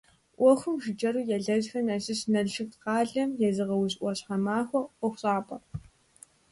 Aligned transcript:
Ӏуэхум 0.37 0.75
жыджэру 0.83 1.21
елэжьхэм 1.35 1.85
ящыщщ 1.95 2.21
Налшык 2.33 2.69
къалэм 2.83 3.29
зезыгъэужь 3.39 3.97
«ӏуащхьэмахуэ» 3.99 4.81
ӀуэхущӀапӀэр. 4.97 5.63